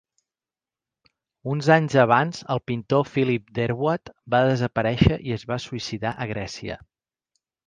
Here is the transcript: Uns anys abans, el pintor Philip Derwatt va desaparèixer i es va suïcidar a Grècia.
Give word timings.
Uns 1.51 1.67
anys 1.75 1.97
abans, 2.03 2.39
el 2.55 2.61
pintor 2.71 3.05
Philip 3.09 3.53
Derwatt 3.59 4.11
va 4.37 4.41
desaparèixer 4.53 5.19
i 5.29 5.37
es 5.37 5.47
va 5.53 5.61
suïcidar 5.69 6.15
a 6.17 6.29
Grècia. 6.35 6.81